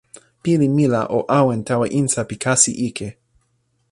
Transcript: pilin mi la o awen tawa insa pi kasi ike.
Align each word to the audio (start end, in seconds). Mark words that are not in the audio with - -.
pilin 0.43 0.73
mi 0.77 0.85
la 0.93 1.01
o 1.17 1.19
awen 1.39 1.61
tawa 1.67 1.85
insa 1.99 2.21
pi 2.29 2.35
kasi 2.43 2.71
ike. 2.87 3.07